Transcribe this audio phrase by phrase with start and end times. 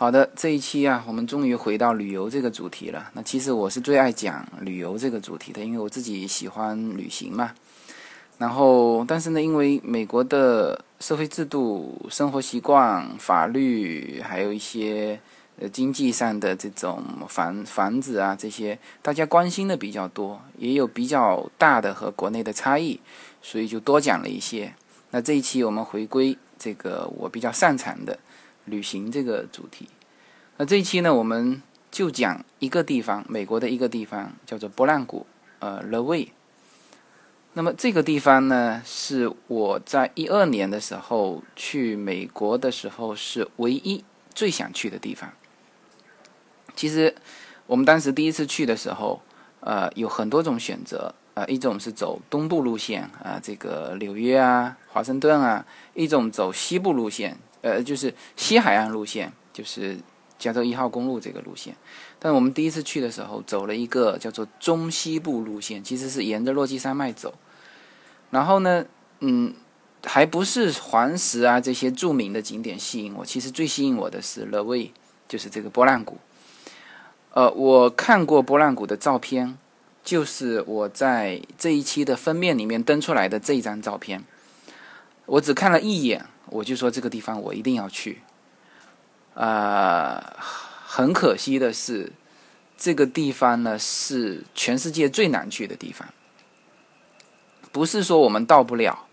[0.00, 3.10] 好的，这一期啊，我们终于回到旅游这个主题了。
[3.14, 7.52] 那其实我是最爱讲旅游这个主题的，因为我自己喜欢旅行嘛。
[8.38, 15.18] 然后，但是呢，因为美国的社会制度、生活习惯、法律，还有一些
[15.58, 23.00] 呃经济上的这种房房子啊这些，大家关心的比较多，也有比较大的和国内的差异，
[23.42, 24.72] 所以就多讲了一些。
[25.10, 28.16] 那这一期我们回归这个我比较擅长的。
[28.68, 29.88] 旅行这个主题，
[30.56, 35.26] 那这一期呢，我们就讲一个地方，美国的一个地方叫做波浪谷，
[35.58, 36.28] 呃，The Way。
[37.54, 45.32] 那么这个地方呢，是我在一二年的时候去美国的时候是唯一最想去的地方。
[46.76, 47.14] 其实
[47.66, 49.20] 我们当时第一次去的时候，
[49.60, 55.64] 呃，有很多种选择，呃，一种是走东部路线啊，这个纽约啊、华盛顿啊；
[55.94, 57.38] 一种走西部路线。
[57.60, 59.98] 呃，就是西海岸路线，就是
[60.38, 61.74] 加州一号公路这个路线。
[62.18, 67.34] 但我们第一次去的时候，走了一个叫做中西部路线，其实是沿着落基山脉走。
[68.30, 68.84] 然后呢，
[69.20, 69.52] 嗯，
[70.04, 74.92] 还不是黄石啊这些著名的景点吸引我，其实最吸引我的是勒威，
[75.26, 76.18] 就是这个波浪谷。
[77.32, 79.58] 呃，我看过波浪谷的照片，
[80.04, 84.24] 就是我在这一期的封面里面登出来的这一张照片，
[85.26, 86.26] 我只看了一眼。
[86.50, 88.20] 我就说这个地方我一定要去，
[89.34, 90.36] 啊，
[90.86, 92.12] 很可惜的是，
[92.76, 96.08] 这个地方呢是全世界最难去的地方。
[97.70, 99.06] 不是说我们到不了，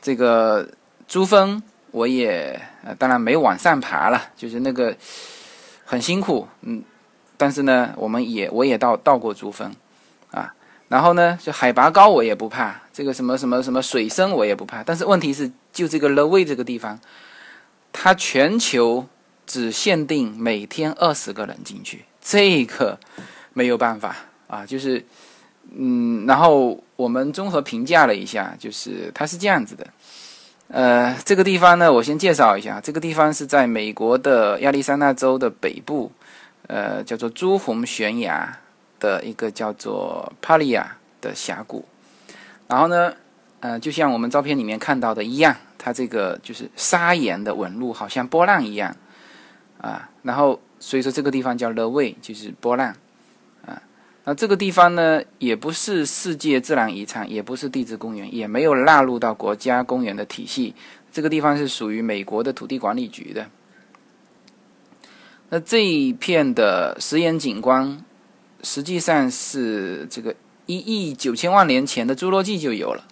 [0.00, 0.68] 这个
[1.06, 2.60] 珠峰我也
[2.98, 4.96] 当然没往上爬了，就是那个
[5.84, 6.82] 很辛苦，嗯，
[7.36, 9.74] 但是呢，我们也我也到到过珠峰，
[10.30, 10.54] 啊。
[10.88, 14.82] 然后呢，就海拔高我也不怕，这个什么什么什么水深我也不怕。
[14.82, 16.98] 但是问题是，就这个 Low 这个地方，
[17.92, 19.06] 它全球
[19.46, 22.98] 只限定每天二十个人进去，这个
[23.52, 24.16] 没有办法
[24.46, 24.64] 啊。
[24.64, 25.04] 就是，
[25.76, 29.86] 嗯，然后我们综合评价了一下，就是它是这样子的。
[30.68, 36.10] 呃，这个地方呢，我先介绍一下，这个地方是在美国的亚利桑那州的北部，
[36.66, 38.58] 呃，叫做朱红悬崖。
[39.00, 41.84] 的一个叫做帕利亚的峡谷，
[42.66, 43.14] 然后呢，
[43.60, 48.96] 呃，就像我们照片里面看到的一样，它这个就是砂岩的纹路，好像波浪一样
[49.80, 50.10] 啊。
[50.22, 52.94] 然后所以说这个地方叫 The Way，就是波浪
[53.66, 53.82] 啊。
[54.24, 60.74] 那这个地方呢，也不是世界自然遗产，也不是地质公园，也没有纳入到国家公园的体系。
[61.12, 63.46] 这个地方是属于美国的土地管理局的。
[65.48, 68.04] 那这一片的石岩景观。
[68.62, 70.34] 实际上是这个
[70.66, 73.04] 一亿九千万年前的侏罗纪就有了，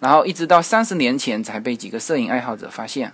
[0.00, 3.10] 然后一直到三十年前才被几个摄影爱好者发现，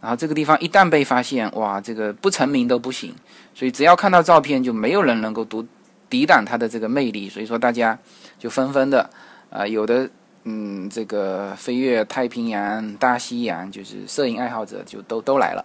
[0.00, 3.14] 然后这个地方一旦被发现，哇，这个不成名都不行，
[3.54, 5.66] 所以只要看到照片，就没有人能够独
[6.08, 7.98] 抵挡它的这个魅力，所以说大家
[8.38, 9.10] 就纷纷的
[9.50, 10.08] 啊，有的
[10.44, 15.64] 嗯，这个飞越太平洋、大西洋，就是摄影爱好者就都都来了，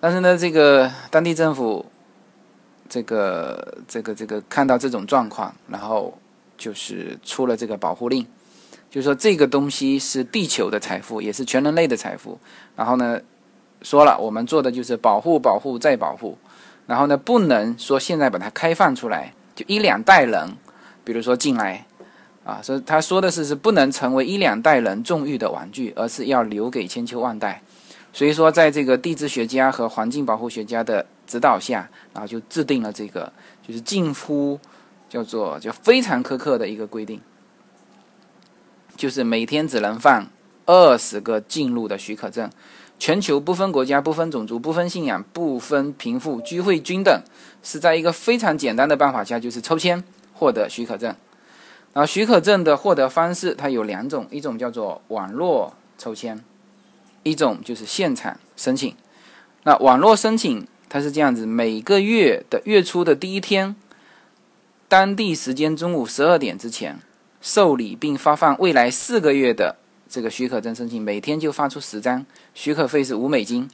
[0.00, 1.84] 但是呢，这个当地政府。
[2.94, 6.16] 这个这个这个看到这种状况，然后
[6.56, 8.24] 就是出了这个保护令，
[8.88, 12.38] 就是说这个东西是地球的财富，也是全人类的财富。
[12.76, 13.20] 然后呢，
[13.82, 16.38] 说了我们做的就是保护、保护再保护。
[16.86, 20.56] 然后呢，不能说现在把它开放出来，就一两代人，
[21.02, 21.84] 比如说进来
[22.44, 27.60] 啊，所以他说的是是不能成为一两代人纵欲的玩具，而是要留给千秋万代。
[28.12, 33.32] 所以说，在这个地质学家和环境保护学家的指导下，然后就制定了这个，
[33.66, 34.58] 就是近乎
[35.08, 37.20] 叫做就非常苛刻的一个规定，
[38.96, 40.26] 就是每天只能放
[40.66, 42.50] 二十个进入的许可证，
[42.98, 47.22] 全球不分国家、不分种族、不分信仰、不分贫富，聚会均等，
[47.62, 50.02] 是在一个非常简单的办法下，就是抽签
[50.32, 51.14] 获得许可证。
[51.92, 56.42] 然后许可证的获得方式它有两种，一种叫做网络抽签。
[57.22, 58.94] 一种就是现场申请，
[59.62, 63.74] 那网络申请它是这样子，每个月的月初的第一天，
[64.86, 67.00] 当地时间中午十二点之前
[67.40, 69.74] 受理并发放未来四个月的
[70.08, 72.24] 这个许可证申请，每天就发出十张，
[72.54, 73.68] 许可费是五美金。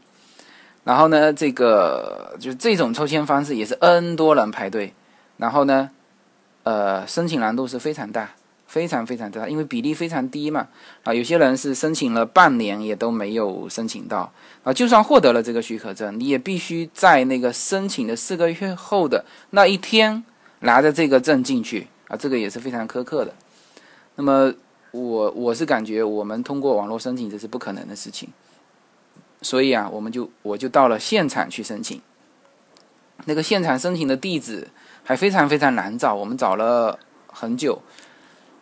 [0.84, 4.94] 然后呢，这个就这种抽签方式也是 N 多人排队，
[5.36, 5.90] 然后呢，
[6.62, 8.30] 呃，申请难度是非常大。
[8.70, 10.68] 非常非常大，因为比例非常低嘛，
[11.02, 14.32] 啊，有些人是申请了半年也都没有申请到，
[14.62, 20.22] 啊，就算获得了这个许可证，你也必须在那个申请的四个月后的那一天
[20.60, 23.34] 拿着这个证进去，啊，这个也是非常苛刻的。
[24.14, 24.54] 那么
[24.92, 28.28] 我我是感觉我们通过网络申请这是不可能的事情，
[29.42, 32.00] 所以啊，我们就我就到了现场去申请，
[33.24, 34.68] 那个现场申请的地址
[35.02, 36.96] 还非常非常难找，我们找了
[37.26, 37.82] 很久。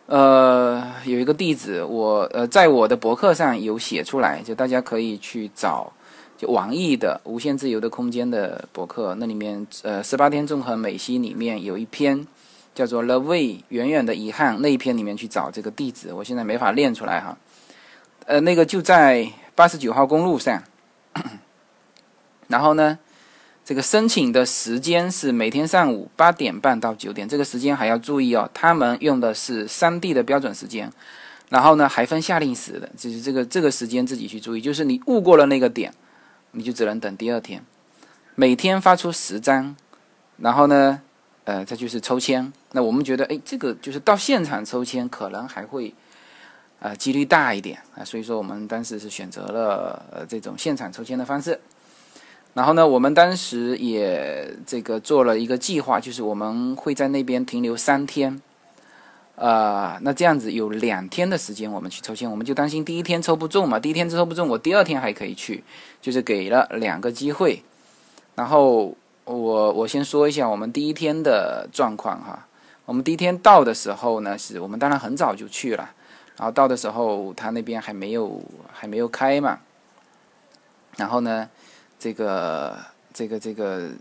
[0.09, 5.93] 呃，有一个地址，我呃在我的博客上有写出来，就大家可以去找，
[6.35, 12.25] 就网易的无限自由的空间的博客，那里面呃十八天纵横美西里面有一篇
[12.73, 17.37] 叫做《The Way》，远远的遗憾那一篇里面去找这个地址，我现在没法念出来哈。
[18.25, 20.63] 呃，那个就在八十九号公路上。
[22.47, 22.97] 然后呢，
[23.69, 28.49] 这个申请的时间是每天上午八点半到九点，这个时间还要注意哦。
[28.51, 30.91] 他们用的是三 D 的标准时间，
[31.49, 34.61] 然后呢还分夏令时的，就是这个这个时间自己去注意。
[34.61, 35.93] 就是你误过了那个点，
[36.53, 37.63] 你就只能等第二天。
[38.33, 39.75] 每天发出十张，
[40.37, 41.03] 然后呢，
[41.43, 42.51] 呃，这就是抽签。
[42.71, 45.93] 那我们觉得，哎，这个就是到现场抽签，可能还会。
[46.81, 51.59] 呃，几率大一点啊，所以说我们当时是选择了呃这种现场抽签的方式。
[52.53, 58.41] 然后呢，我们当时也这个做了一个计划，就是我们会在那边停留三天。
[59.35, 65.63] 呃，那这样子有两天的时间我们去抽签，我们就担心第一天抽不中嘛，第一天抽不中，我第二天还可以去，
[66.01, 67.63] 就是给了两个机会。
[68.35, 72.47] 然后我我先说一下我们第一天的状况哈，
[72.83, 75.91] 我们第一天到的时候呢，是我们当然很早就去了。
[76.35, 78.41] 然后到的时候，他那边还没有
[78.73, 79.59] 还没有开嘛。
[80.97, 81.49] 然后呢，
[81.99, 82.75] 这个
[83.13, 83.91] 这个这个，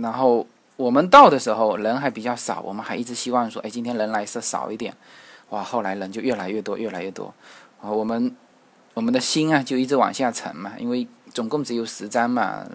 [0.00, 0.46] 然后
[0.76, 4.92] 我们到的时候人还比较少，我们还一直希望说，哎，今天人来是少一点。
[5.50, 7.32] 哇，后来人就越来越多，越来越多。
[7.80, 8.34] 啊，我们
[8.94, 12.66] 我们的心啊就一直往下沉嘛，因为总共只有十张嘛，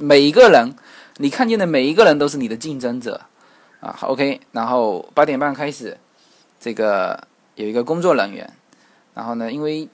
[0.00, 0.74] 每一个人
[1.18, 3.20] 你看见的每一个人都是你的竞争者
[3.80, 3.96] 啊。
[4.00, 5.98] ，OK，然后八点半开始，
[6.58, 7.28] 这个。
[7.54, 8.50] 有一个工作人员，
[9.12, 9.86] 然后呢，因为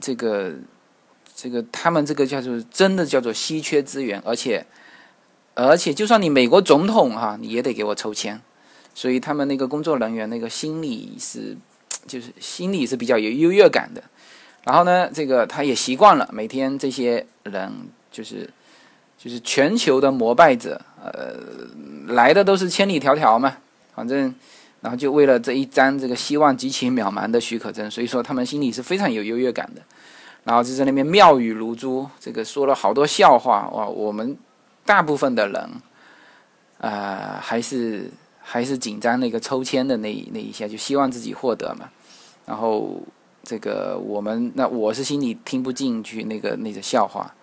[0.00, 0.52] 这个
[1.36, 4.64] 这个他们这个叫做真的叫做稀缺资源，而且
[5.52, 8.40] 而且就算你美国总统哈，你也得给我抽签，
[8.94, 11.54] 所以他们那个工作人员那个心理是
[12.08, 14.02] 就是心里是比较有优越感的。
[14.64, 17.70] 然后呢，这个他也习惯了每天这些人
[18.10, 18.48] 就是
[19.18, 21.36] 就是全球的膜拜者，呃，
[22.14, 23.58] 来的都是千里迢迢嘛，
[23.94, 24.34] 反正。
[24.82, 29.82] 然后就为了这一张这个希望极其渺茫的许可证，所以说他们心里是非常有优越感的。
[30.46, 33.84] 然后就在那边妙语如珠，这个说了好多笑话哇！
[33.86, 34.38] 我们
[34.84, 35.68] 大部分的人，
[36.78, 38.08] 呃，还是
[38.40, 41.90] 还是紧张那个抽签的那那一下，就希望自己获得嘛。
[42.46, 43.02] 然后
[43.42, 47.34] 这个我们那我是心里听不进去那个那个笑话，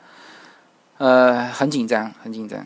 [0.98, 2.66] 呃，很紧张，很紧张。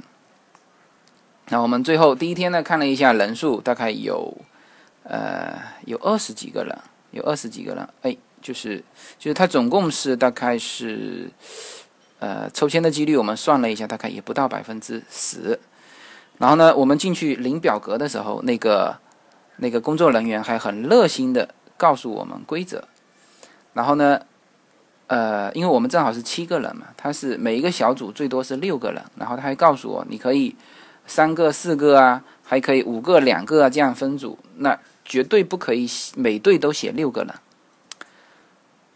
[1.49, 4.37] 那我们最后第一天呢，看了一下人数，大概有。
[5.09, 6.77] 呃，有二十几个人，
[7.11, 8.83] 有二十几个人，哎，就是
[9.17, 11.29] 就是他总共是大概是，
[12.19, 15.59] 呃，抽签的几率我们算了一下，大概也不到百分之十。
[16.37, 18.97] 然后呢，我们进去领表格的时候，那个
[19.57, 22.87] 那个工作人员还很热心的告诉我们规则。
[23.73, 24.21] 然后呢，
[25.07, 30.55] 呃，因为我们正好是七个人嘛，他是每一个小组最多是六个人，然后他还告诉我，你可以
[31.05, 34.37] 三个、四个啊，还可以五个、两个啊，这样分组。
[34.57, 37.33] 那绝对不可以每队都写六个人。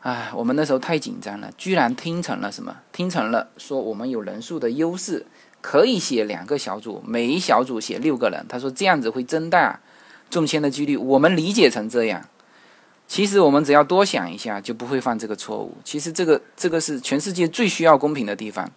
[0.02, 2.76] 哎，我们那时候太紧张了，居然听成了什么？
[2.92, 5.26] 听成了说我们有人数的优势，
[5.62, 8.46] 可以写两个小组，每一小组写六个人。
[8.50, 9.80] 他说这样子会增大
[10.30, 10.98] 中签的几率。
[10.98, 12.28] 我们理解成这样，
[13.08, 15.78] 其实我们只要多想一下，就不会犯这个错误。
[15.84, 18.70] 其实这个这个是全世界最需要公平的地方。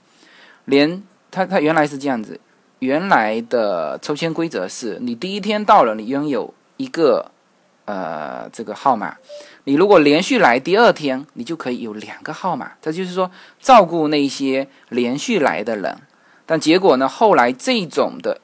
[0.66, 2.38] 连他他原来是这样子，
[2.80, 6.52] 原来的抽签规则是你第一天到了，你拥有。
[6.76, 7.30] 一个
[7.86, 9.16] 呃，这个号码，
[9.64, 12.72] 你如果连续来第二天，你就可以有两个号码。
[12.80, 15.98] 这就是说，照顾那些连续来的人。
[16.46, 18.40] 但结果呢，后来这种的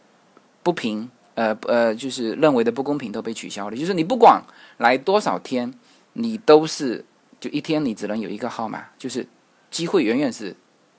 [0.63, 3.77] 不平，呃呃，就是认为的不公平都被取消了。
[3.77, 4.43] 就是你不管
[4.77, 5.73] 来多少天，
[6.13, 7.05] 你都是
[7.41, 9.27] 就一天你只能有一个号码，就是
[9.71, 10.55] 机会远远是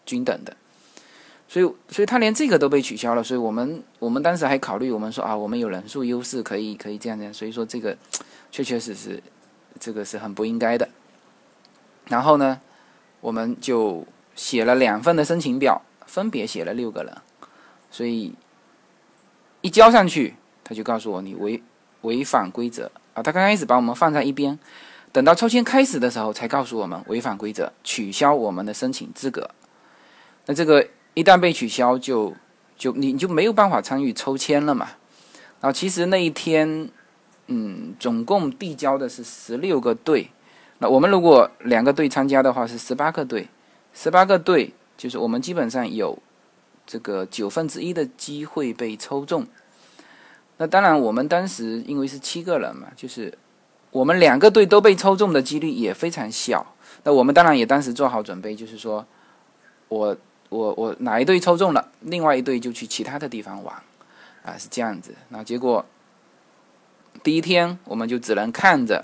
[0.05, 0.57] 均等的。
[1.51, 3.21] 所以，所以他连这个都被取消了。
[3.21, 7.33] 所以我们，我们当时还考虑，我们说啊，我们有人数优势，可以，可以这样这样。
[7.33, 7.97] 所以说，这个
[8.49, 9.21] 确确实实，
[9.77, 10.87] 这个是很不应该的。
[12.07, 12.61] 然后呢，
[13.19, 17.13] 我们就写了两份的申请表，分别写了六个人。
[17.91, 18.33] 所以
[19.59, 21.61] 一交上去，他就告诉我你违
[22.03, 23.21] 违反规则啊。
[23.21, 24.57] 他刚开始把我们放在一边，
[25.11, 29.49] 等到抽签开始的时候，才告诉我们违反规则，取消我们的申请资格。
[30.45, 30.87] 那这个。
[31.13, 32.33] 一旦被取消，就
[32.77, 34.91] 就你你就没有办法参与抽签了嘛。
[35.59, 36.89] 然后其实那一天，
[37.47, 40.29] 嗯，总共递交的是十六个队。
[40.79, 43.47] 那我们如果两个队参加的话，是十八个队。
[43.93, 46.17] 十八个队就是我们基本上有
[46.87, 49.45] 这个九分之一的机会被抽中。
[50.57, 53.37] 那当然，我们当时因为是七个人嘛，就是
[53.91, 56.65] 我们两个队都被抽中的几率也非常小。
[57.03, 59.05] 那我们当然也当时做好准备，就是说
[59.89, 60.15] 我
[60.51, 63.75] 我我哪一队抽中了，另外一队就去其他的地方玩，
[64.43, 65.15] 啊，是这样子。
[65.29, 65.83] 那结果
[67.23, 69.03] 第一天我们就只能看着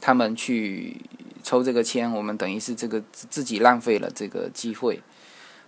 [0.00, 1.00] 他们去
[1.42, 5.00] 抽这个签，我们等于是这个自己浪费了这个机会。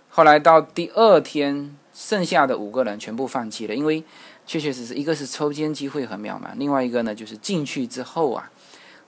[0.09, 1.75] 后来到第二天。
[1.91, 4.01] 剩下的五个人全部放弃了，因为
[4.45, 8.49] 确确实实，一个是抽签机会很渺茫，另外一个呢就是进去之后啊，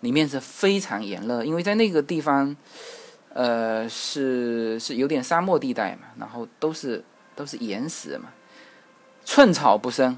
[0.01, 2.53] 里面是非常炎热，因为在那个地方，
[3.33, 7.03] 呃，是是有点沙漠地带嘛，然后都是
[7.35, 8.29] 都是岩石嘛，
[9.23, 10.17] 寸草不生，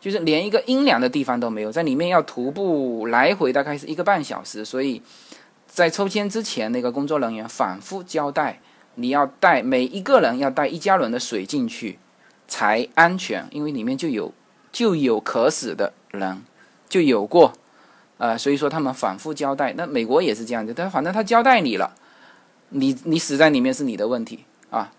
[0.00, 5.02] 就是连一个阴凉的地方都没有，在里面要徒步来回大概是一个半小时，所以
[5.66, 8.60] 在抽签之前，那个工作人员反复交代。
[9.00, 12.00] 你要带每一个人要带一加仑的水进去
[12.48, 14.34] 才安全，因为里面就有
[14.72, 16.42] 就有渴死的人，
[16.88, 17.52] 就有过，
[18.16, 19.72] 呃，所以说他们反复交代。
[19.74, 21.94] 那美国也是这样子，但反正他交代你了，
[22.70, 24.92] 你你死在里面是你的问题啊。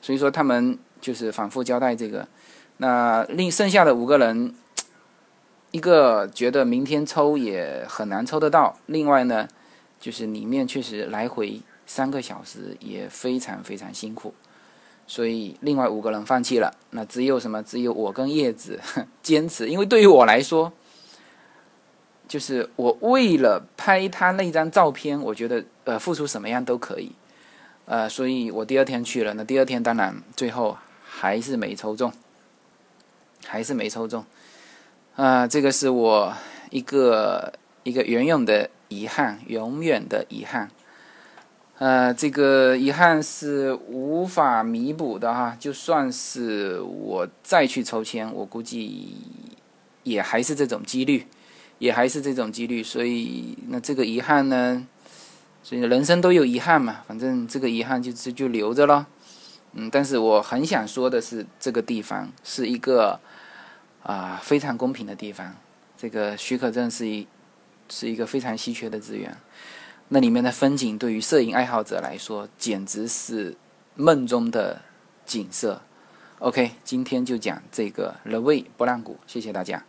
[0.00, 2.26] 所以说他们就是反复交代这个。
[2.78, 4.54] 那另剩下的五个人，
[5.70, 9.48] 一个觉得明天抽也很难抽得到，另外呢，
[9.98, 11.60] 就是里面确实来回。
[11.86, 14.32] 三个小时也非常非常辛苦，
[15.08, 16.72] 所以另外五个人放弃了。
[16.90, 17.60] 那只有什么？
[17.64, 18.78] 只有我跟叶子
[19.24, 19.68] 坚持。
[19.68, 20.72] 因为对于我来说，
[22.30, 27.10] 就是我为了拍他那张照片，我觉得呃付出什么样都可以。
[27.86, 29.34] 呃，所以我第二天去了。
[29.34, 32.12] 那第二天当然最后还是没抽中，
[33.44, 34.24] 还是没抽中。
[35.16, 36.32] 啊，这个是我
[36.70, 40.70] 一个一个远远的遗憾，永远的遗憾。
[41.78, 45.56] 呃，这个遗憾是无法弥补的哈。
[45.58, 49.16] 就算是我再去抽签，我估计
[50.04, 51.26] 也还是这种几率，
[51.80, 52.80] 也还是这种几率。
[52.80, 54.86] 所以，那这个遗憾呢？
[55.64, 57.00] 所以人生都有遗憾嘛。
[57.08, 59.08] 反正这个遗憾就就就留着了。
[59.72, 63.18] 嗯，但是我很想说的是，这个地方是一个
[64.04, 65.56] 啊非常公平的地方。
[65.96, 67.26] 这个许可证是一
[67.88, 69.36] 是一个非常稀缺的资源。
[70.08, 73.56] 那里面的风景对于摄影爱好者来说，简直是
[73.94, 74.82] 梦中的
[75.24, 75.82] 景色。
[76.38, 79.84] OK，今天就讲这个 The Way 波浪谷，谢谢大家。